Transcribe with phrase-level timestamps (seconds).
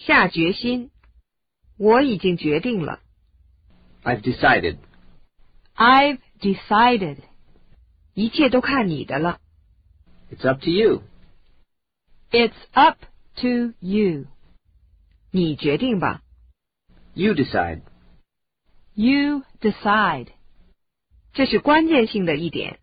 [0.00, 0.90] 下决心。
[1.76, 3.00] 我已经决定了。
[4.02, 4.78] I've decided.
[5.74, 7.18] I've decided.
[8.14, 9.40] 一切都看你的了。
[10.30, 11.02] It's up to you.
[12.30, 12.98] It's up
[13.36, 14.26] to you.
[15.30, 16.22] 你决定吧。
[17.14, 17.82] You decide.
[18.94, 20.28] You decide.
[21.34, 22.80] 这是关键性的一点。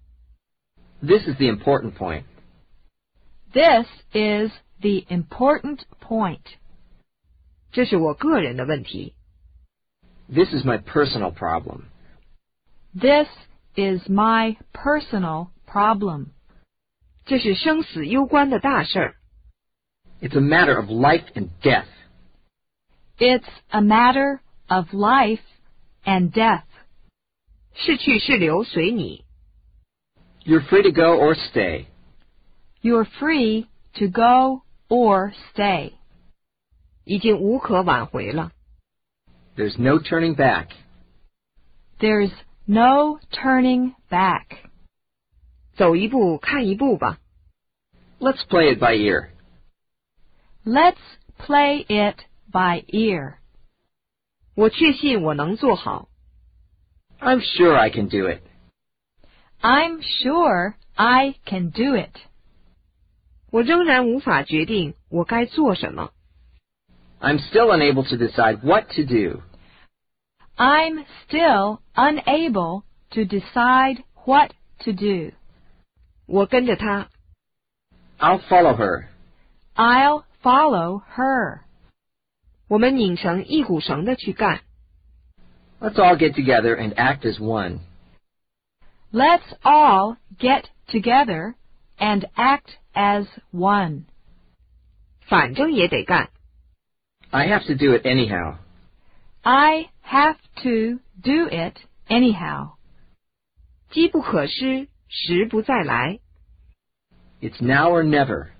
[1.01, 2.25] This is the important point.
[3.51, 6.43] This is the important point.
[7.71, 9.15] 这是我个人的问题。
[10.27, 11.83] This is my personal problem.
[12.93, 13.27] This
[13.75, 16.27] is my personal problem.
[17.25, 19.15] 这是生死攸关的大事儿。
[20.21, 21.87] It's a matter of life and death.
[23.17, 25.41] It's a matter of life
[26.05, 26.63] and death.
[27.73, 29.25] 是去是留随你。
[30.45, 31.85] You're free to go or stay.
[32.81, 35.93] You're free to go or stay.
[37.07, 38.51] 已经无可挽回了。
[39.55, 40.69] There's no turning back.
[41.99, 42.31] There's
[42.65, 44.45] no turning back.
[45.75, 47.19] 走一步看一步吧。
[48.19, 49.29] Let's play it by ear.
[50.65, 50.97] Let's
[51.37, 52.19] play it
[52.51, 53.35] by ear.
[54.55, 56.09] 我确信我能做好。
[57.19, 58.41] I'm sure I can do it.
[59.61, 62.15] I'm sure I can do it.
[63.49, 66.11] 我仍然无法决定我该做什么。
[67.19, 69.41] I'm still unable to decide what to do.
[70.57, 74.51] I'm still unable to decide what
[74.85, 75.31] to do.
[76.25, 77.09] 我跟着他，
[78.19, 79.05] I'll follow her.
[79.75, 81.61] I'll follow her.
[82.67, 84.61] 我们拧成一股绳的去干。
[85.79, 87.79] Let's all get together and act as one.
[89.11, 91.55] Let's all get together
[91.97, 94.05] and act as one.
[95.21, 96.29] 反正也得干。
[97.31, 98.59] I have to do it anyhow.
[99.43, 102.77] I have to do it anyhow.
[103.89, 106.19] 机不可失，时不再来。
[107.41, 108.51] It's now or never.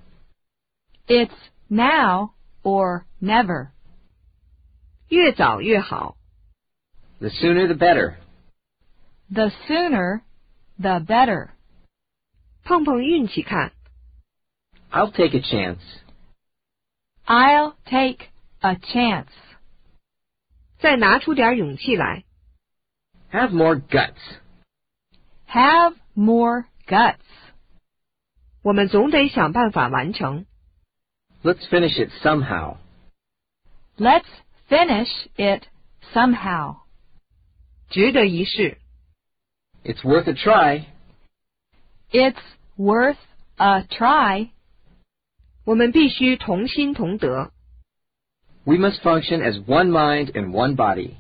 [1.08, 1.32] It's
[1.68, 2.32] now
[2.64, 3.70] or never.
[5.10, 6.18] 越早越好。
[7.20, 8.16] The sooner the better.
[9.32, 10.22] The sooner,
[10.78, 11.52] the better.
[12.64, 13.72] 碰碰运气看，
[14.92, 15.80] I'll take a chance.
[17.26, 18.30] I'll take
[18.60, 19.28] a chance.
[20.80, 22.24] 再拿出点勇气来。
[23.32, 24.20] Have more guts.
[25.48, 27.20] Have more guts.
[28.62, 30.46] 我们总得想办法完成。
[31.44, 32.78] Let's finish it somehow.
[33.98, 34.28] Let's
[34.70, 35.68] finish it
[36.14, 36.78] somehow.
[37.90, 38.78] 值得一试。
[39.84, 40.86] It's worth a try.
[42.12, 42.42] It's
[42.78, 43.18] worth
[43.58, 44.52] a try.
[45.66, 47.52] 我们必须同心同德。
[48.68, 51.18] We must function as one mind and one body.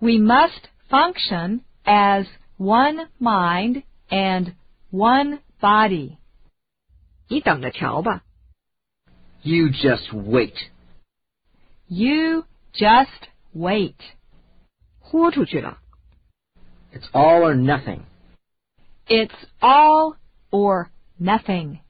[0.00, 2.26] We must function as
[2.58, 4.54] one mind and
[4.90, 6.18] one body.
[7.28, 8.22] 你等着瞧吧。
[9.42, 10.54] You just wait.
[11.88, 13.96] You just wait.
[15.00, 15.78] 豁出去了。
[16.92, 18.02] It's all or nothing.
[19.06, 20.16] It's all
[20.50, 21.80] or nothing.